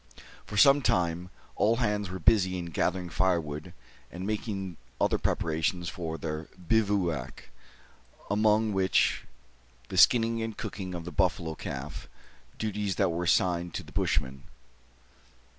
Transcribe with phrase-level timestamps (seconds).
[0.47, 3.71] For some time, all hands were busy in gathering firewood
[4.11, 7.51] and making other preparations for their bivouac,
[8.27, 12.09] among which were the skinning and cooking of the buffalo calf,
[12.57, 14.45] duties that were assigned to the Bushman.